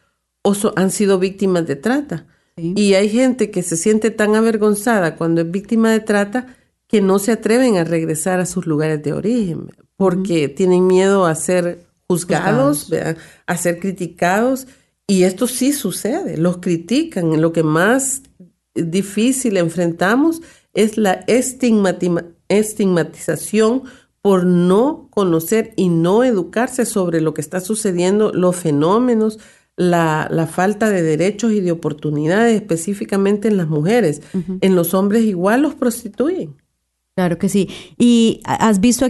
[0.42, 2.26] o so, han sido víctimas de trata.
[2.58, 2.74] Sí.
[2.76, 7.18] Y hay gente que se siente tan avergonzada cuando es víctima de trata que no
[7.18, 10.54] se atreven a regresar a sus lugares de origen porque uh -huh.
[10.54, 12.90] tienen miedo a ser juzgados,
[13.46, 14.66] a ser criticados.
[15.06, 17.40] Y esto sí sucede, los critican.
[17.40, 18.22] Lo que más
[18.74, 20.42] difícil enfrentamos
[20.74, 23.84] es la estigmatización
[24.22, 29.38] por no conocer y no educarse sobre lo que está sucediendo, los fenómenos,
[29.78, 34.20] la, la, falta de derechos y de oportunidades, específicamente en las mujeres.
[34.34, 34.58] Uh -huh.
[34.60, 36.56] En los hombres igual los prostituyen.
[37.14, 37.68] Claro que sí.
[37.96, 39.06] ¿Y has visto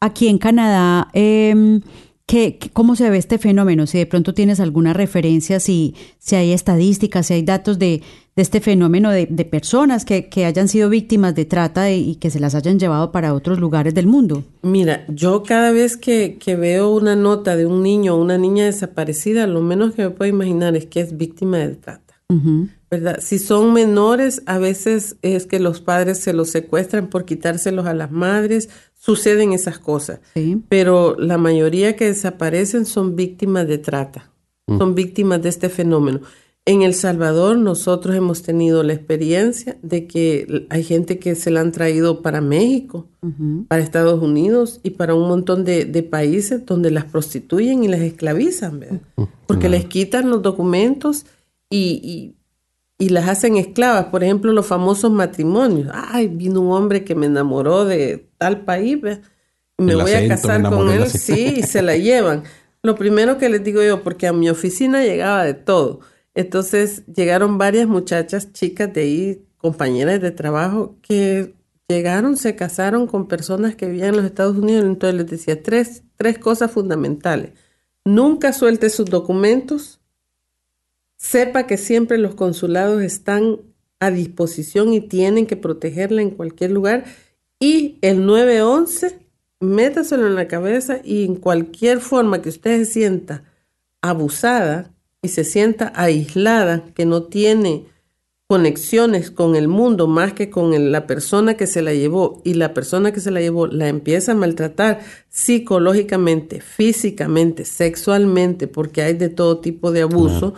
[0.00, 1.80] aquí en Canadá eh,
[2.26, 3.86] que, cómo se ve este fenómeno?
[3.86, 8.02] Si de pronto tienes alguna referencia, si, si hay estadísticas, si hay datos de,
[8.38, 12.14] de este fenómeno de, de personas que, que, hayan sido víctimas de trata y, y,
[12.14, 14.44] que se las hayan llevado para otros lugares del mundo.
[14.62, 18.66] Mira, yo cada vez que, que veo una nota de un niño o una niña
[18.66, 22.14] desaparecida, lo menos que me puedo imaginar es que es víctima de trata.
[22.28, 22.68] Uh -huh.
[22.88, 23.18] ¿verdad?
[23.20, 27.92] Si son menores, a veces es que los padres se los secuestran por quitárselos a
[27.92, 30.20] las madres, suceden esas cosas.
[30.34, 30.62] Sí.
[30.68, 34.30] Pero la mayoría que desaparecen son víctimas de trata,
[34.68, 34.78] mm.
[34.78, 36.20] son víctimas de este fenómeno.
[36.68, 41.60] En El Salvador nosotros hemos tenido la experiencia de que hay gente que se la
[41.60, 43.68] han traído para México, uh -huh.
[43.68, 48.00] para Estados Unidos y para un montón de, de, países donde las prostituyen y las
[48.00, 49.00] esclavizan, ¿verdad?
[49.16, 49.28] Uh -huh.
[49.46, 51.24] Porque les quitan los documentos
[51.70, 52.34] y, y
[52.98, 54.06] y las hacen esclavas.
[54.06, 55.88] Por ejemplo, los famosos matrimonios.
[55.94, 59.20] Ay, vino un hombre que me enamoró de tal país, ¿ve?
[59.78, 62.42] me El voy acento, a casar con él, sí, y se la llevan.
[62.82, 66.00] Lo primero que les digo yo, porque a mi oficina llegaba de todo.
[66.38, 71.56] Entonces llegaron varias muchachas, chicas de ahí, compañeras de trabajo, que
[71.88, 74.84] llegaron, se casaron con personas que vivían en los Estados Unidos.
[74.84, 77.54] Entonces les decía tres, tres cosas fundamentales.
[78.04, 80.00] Nunca suelte sus documentos.
[81.16, 83.58] Sepa que siempre los consulados están
[83.98, 87.04] a disposición y tienen que protegerla en cualquier lugar.
[87.58, 89.18] Y el 911,
[89.58, 93.42] métaselo en la cabeza y en cualquier forma que usted se sienta
[94.02, 97.86] abusada y se sienta aislada, que no tiene
[98.46, 102.72] conexiones con el mundo más que con la persona que se la llevó y la
[102.72, 109.28] persona que se la llevó la empieza a maltratar psicológicamente, físicamente, sexualmente, porque hay de
[109.28, 110.54] todo tipo de abuso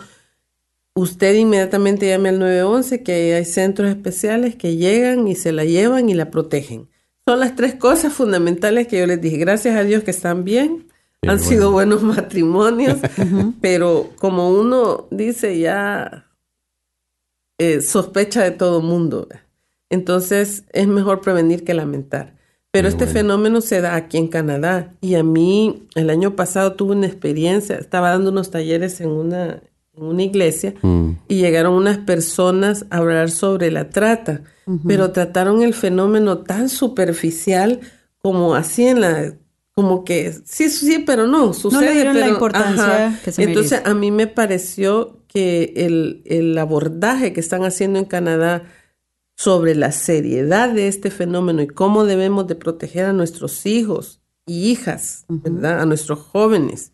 [0.93, 6.09] usted inmediatamente llame al 911 que hay centros especiales que llegan y se la llevan
[6.09, 6.89] y la protegen.
[7.25, 9.37] Son las tres cosas fundamentales que yo les dije.
[9.37, 10.90] Gracias a Dios que están bien.
[11.27, 12.97] Han sido buenos matrimonios,
[13.61, 16.27] pero como uno dice ya
[17.59, 19.27] eh, sospecha de todo mundo.
[19.91, 22.35] Entonces es mejor prevenir que lamentar.
[22.71, 26.95] Pero este fenómeno se da aquí en Canadá y a mí el año pasado tuve
[26.95, 29.61] una experiencia, estaba dando unos talleres en una,
[29.93, 31.11] en una iglesia mm.
[31.27, 34.41] y llegaron unas personas a hablar sobre la trata,
[34.87, 37.81] pero trataron el fenómeno tan superficial
[38.19, 39.33] como así en la
[39.81, 42.05] como que sí, sí, pero no, sucede.
[42.05, 47.39] No la importancia que se Entonces a mí me pareció que el, el abordaje que
[47.39, 48.65] están haciendo en Canadá
[49.35, 54.69] sobre la seriedad de este fenómeno y cómo debemos de proteger a nuestros hijos y
[54.69, 55.81] hijas, ¿verdad?
[55.81, 56.91] A nuestros jóvenes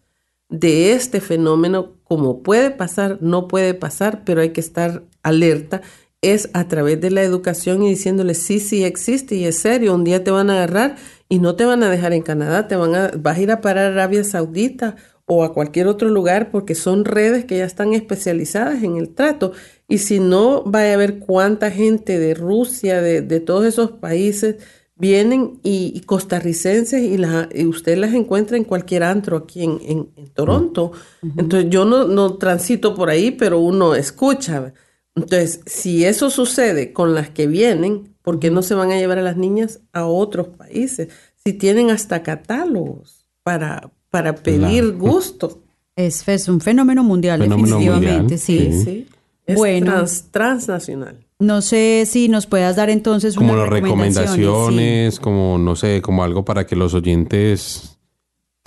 [0.48, 5.82] de este fenómeno, como puede pasar, no puede pasar, pero hay que estar alerta,
[6.22, 10.06] es a través de la educación y diciéndole, sí, sí existe y es serio, un
[10.06, 10.96] día te van a agarrar
[11.30, 13.62] y no te van a dejar en Canadá, te van a, vas a ir a
[13.62, 17.94] parar a Arabia Saudita o a cualquier otro lugar porque son redes que ya están
[17.94, 19.52] especializadas en el trato.
[19.88, 24.56] Y si no, vaya a ver cuánta gente de Rusia, de, de todos esos países,
[24.98, 30.28] vienen y, costarricenses y, la, y, usted las encuentra en cualquier antro aquí en, en,
[30.34, 30.92] Toronto.
[31.36, 34.74] Entonces yo no, no, transito por ahí, pero uno escucha.
[35.16, 39.20] Entonces, si eso sucede con las que vienen, ¿por qué no se van a llevar
[39.20, 41.08] a las niñas a otros países?
[41.46, 45.62] Si tienen hasta catálogos para, para pedir gusto.
[45.96, 48.84] Es, es, un fenómeno mundial, definitivamente, sí.
[48.84, 49.08] sí.
[49.46, 51.26] Es bueno, transnacional.
[51.40, 56.44] No sé si nos puedas dar entonces como las recomendaciones, como no sé, como algo
[56.44, 57.97] para que los oyentes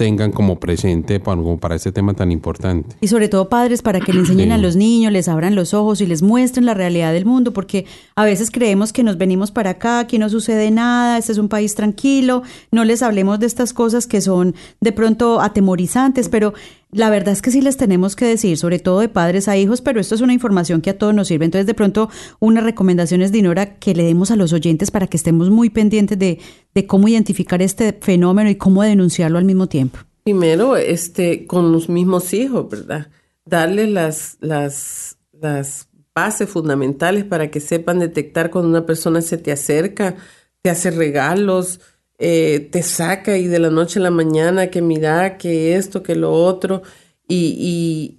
[0.00, 2.96] tengan como presente para, para este tema tan importante.
[3.02, 6.00] Y sobre todo padres para que le enseñen a los niños, les abran los ojos
[6.00, 7.84] y les muestren la realidad del mundo, porque
[8.16, 11.50] a veces creemos que nos venimos para acá, aquí no sucede nada, este es un
[11.50, 16.54] país tranquilo, no les hablemos de estas cosas que son de pronto atemorizantes, pero
[16.92, 19.80] la verdad es que sí les tenemos que decir, sobre todo de padres a hijos,
[19.80, 21.44] pero esto es una información que a todos nos sirve.
[21.44, 22.10] Entonces, de pronto,
[22.40, 26.38] unas recomendaciones, Dinora, que le demos a los oyentes para que estemos muy pendientes de,
[26.86, 29.98] cómo identificar este fenómeno y cómo denunciarlo al mismo tiempo.
[30.24, 33.08] Primero, este, con los mismos hijos, ¿verdad?
[33.44, 39.52] Darles las, las, las bases fundamentales para que sepan detectar cuando una persona se te
[39.52, 40.16] acerca,
[40.62, 41.80] te hace regalos,
[42.22, 46.14] eh, te saca y de la noche a la mañana que mira, que esto, que
[46.14, 46.82] lo otro,
[47.26, 48.18] y,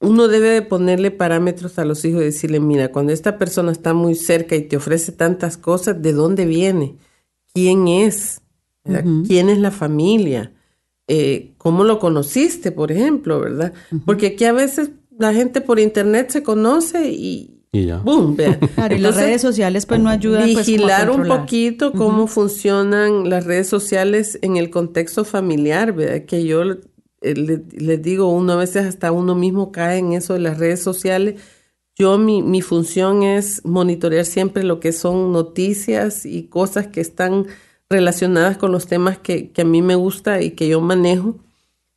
[0.00, 3.94] uno debe de ponerle parámetros a los hijos y decirle, mira, cuando esta persona está
[3.94, 6.96] muy cerca y te ofrece tantas cosas, ¿de dónde viene?
[7.54, 8.42] ¿Quién es?
[9.26, 10.52] ¿Quién es la familia?
[11.08, 13.72] Eh, ¿Cómo lo conociste, por ejemplo, verdad?
[14.04, 17.98] Porque aquí a veces la gente por internet se conoce y, y ya.
[17.98, 18.36] ¡Boom!
[18.90, 20.52] y las redes sociales pues no ayudan.
[20.52, 26.24] Pues, vigilar un poquito cómo funcionan las redes sociales en el contexto familiar, ¿verdad?
[26.24, 30.38] Que yo eh, les digo, uno a veces hasta uno mismo cae en eso de
[30.38, 31.40] las redes sociales.
[31.96, 37.46] Yo mi, mi función es monitorear siempre lo que son noticias y cosas que están
[37.90, 41.40] relacionadas con los temas que, que a mí me gusta y que yo manejo,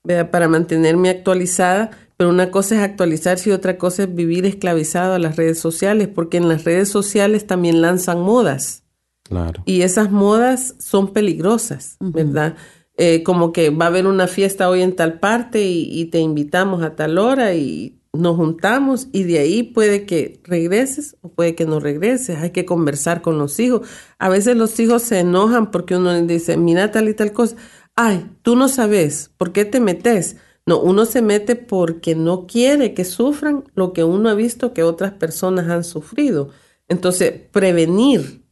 [0.04, 0.32] ¿verdad?
[0.32, 5.20] Para mantenerme actualizada pero una cosa es actualizarse y otra cosa es vivir esclavizado a
[5.20, 8.84] las redes sociales, porque en las redes sociales también lanzan modas.
[9.24, 9.62] Claro.
[9.66, 12.56] Y esas modas son peligrosas, ¿verdad?
[13.00, 16.82] Eh, como que va a haber una fiesta hoy en tal parte y, te invitamos
[16.82, 21.66] a tal hora y nos juntamos y de ahí puede que regreses o puede que
[21.66, 22.40] no regreses.
[22.40, 23.88] Hay que conversar con los hijos.
[24.18, 27.56] A veces los hijos se enojan porque uno les dice, mira tal y tal cosa.
[27.96, 30.38] Ay, tú no sabes, ¿por qué te metes?
[30.68, 34.84] No, uno se mete porque no quiere que sufran lo que uno ha visto que
[34.84, 36.50] otras personas han sufrido.
[36.90, 38.44] Entonces, prevenir.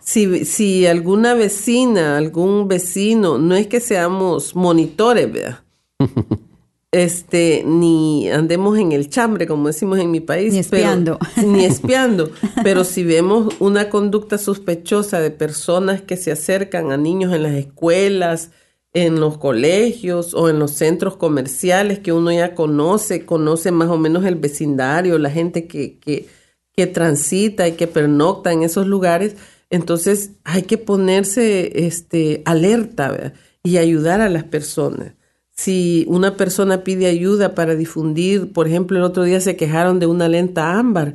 [0.00, 5.60] Si, si alguna vecina, algún vecino, no es que seamos monitores, ¿verdad?
[6.92, 10.54] este, ni andemos en el chambre, como decimos en mi país.
[10.54, 11.18] Ni espiando.
[11.46, 12.30] ni espiando.
[12.62, 17.54] pero si vemos una conducta sospechosa de personas que se acercan a niños en las
[17.54, 18.50] escuelas,
[18.92, 23.98] en los colegios o en los centros comerciales que uno ya conoce, conoce más o
[23.98, 29.36] menos el vecindario, la gente que, que, transita y que pernocta en esos lugares,
[29.68, 33.34] entonces hay que ponerse este, alerta
[33.64, 35.14] y ayudar a las personas
[35.58, 40.06] si una persona pide ayuda para difundir, por ejemplo, el otro día se quejaron de
[40.06, 41.14] una alerta ámbar.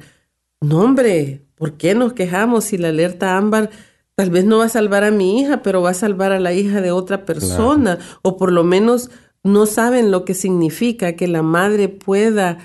[0.60, 3.70] No, hombre, ¿por qué nos quejamos si la alerta ámbar
[4.16, 6.54] tal vez no va a salvar a mi hija, pero va a salvar a la
[6.54, 8.00] hija de otra persona?
[8.22, 9.10] O por lo menos
[9.44, 12.60] no saben lo que significa que la madre pueda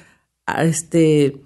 [0.63, 1.41] este,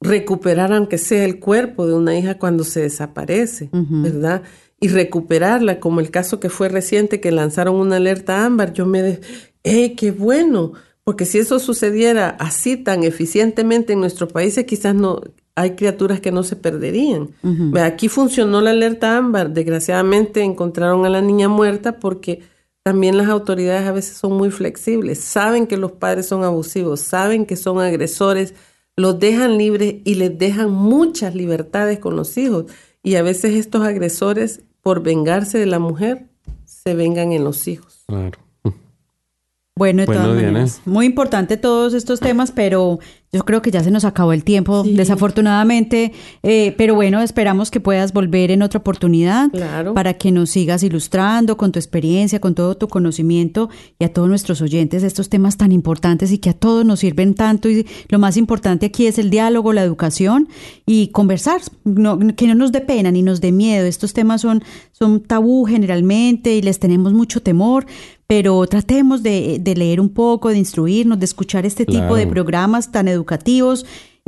[0.00, 4.42] recuperar, aunque sea el cuerpo de una hija cuando se desaparece, ¿verdad?
[4.80, 9.20] y recuperarla, como el caso que fue reciente que lanzaron una alerta ámbar, yo me
[9.64, 10.72] ¡eh, qué bueno!
[11.02, 15.22] Porque si eso sucediera así tan eficientemente en nuestros países, quizás no
[15.56, 17.30] hay criaturas que no se perderían.
[17.82, 22.42] Aquí funcionó la alerta ámbar, desgraciadamente encontraron a la niña muerta porque
[22.82, 27.46] también las autoridades a veces son muy flexibles, saben que los padres son abusivos, saben
[27.46, 28.54] que son agresores,
[28.96, 32.66] los dejan libres y les dejan muchas libertades con los hijos.
[33.02, 36.26] Y a veces estos agresores, por vengarse de la mujer,
[36.64, 38.04] se vengan en los hijos.
[38.06, 38.38] Claro.
[39.78, 42.98] Bueno, de todas maneras, muy importante todos estos temas, pero
[43.32, 46.12] yo creo que ya se nos acabó el tiempo, desafortunadamente.
[46.42, 49.50] Eh, pero bueno, esperamos que puedas volver en otra oportunidad
[49.94, 53.68] para que nos sigas ilustrando con tu experiencia, con todo tu conocimiento
[53.98, 57.34] y a todos nuestros oyentes estos temas tan importantes y que a todos nos sirven
[57.34, 57.68] tanto.
[57.68, 60.48] Y lo más importante aquí es el diálogo, la educación
[60.86, 61.60] y conversar,
[62.36, 63.86] que no nos dé pena ni nos dé miedo.
[63.86, 64.62] Estos temas son,
[64.92, 67.86] son tabú generalmente y les tenemos mucho temor,
[68.26, 73.06] pero tratemos de, leer un poco, de instruirnos, de escuchar este tipo de programas tan
[73.06, 73.15] educativos.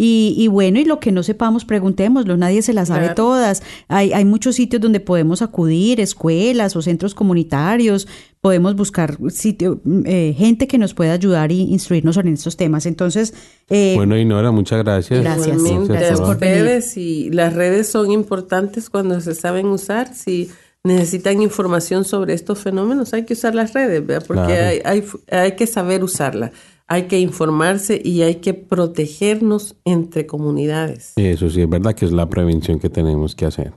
[0.01, 3.65] Y, bueno, y lo que no sepamos, preguntémoslo, nadie se las sabe todas.
[3.89, 8.07] Hay, hay muchos sitios donde podemos acudir, escuelas o centros comunitarios,
[8.41, 12.87] podemos buscar sitio, eh, gente que nos pueda ayudar y instruirnos en estos temas.
[12.87, 13.35] Entonces,
[13.71, 15.21] eh, bueno, Inora, muchas gracias.
[15.21, 20.15] Gracias, gracias por redes y las redes son importantes cuando se saben usar.
[20.15, 20.49] Si
[20.85, 25.67] necesitan información sobre estos fenómenos, hay que usar las redes, porque hay, hay, hay, que
[25.67, 26.53] saber usarlas,
[26.89, 31.13] hay que informarse y hay que protegernos entre comunidades.
[31.17, 33.75] Eso sí, es verdad que es la prevención que tenemos que hacer.